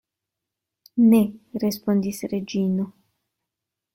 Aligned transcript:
Ne, 1.11 1.19
respondis 1.63 2.23
Reĝino. 2.33 2.87